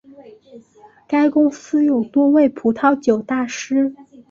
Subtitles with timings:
[1.07, 3.93] 该公司有多位葡萄酒大师。